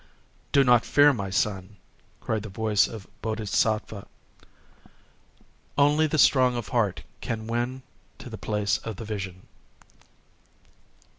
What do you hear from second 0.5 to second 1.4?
"Do not fear, my